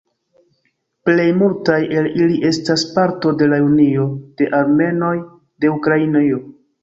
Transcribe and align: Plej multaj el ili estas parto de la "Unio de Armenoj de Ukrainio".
Plej 1.09 1.25
multaj 1.41 1.75
el 1.99 2.07
ili 2.23 2.39
estas 2.49 2.85
parto 2.97 3.35
de 3.41 3.51
la 3.53 3.61
"Unio 3.67 4.07
de 4.41 4.49
Armenoj 4.61 5.15
de 5.65 5.73
Ukrainio". 5.77 6.41